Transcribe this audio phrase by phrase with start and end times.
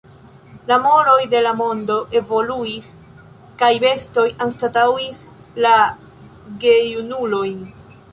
[0.69, 2.87] La moroj de la mondo evoluis,
[3.59, 5.21] kaj bestoj anstataŭis
[5.67, 5.75] la
[6.65, 7.61] gejunulojn.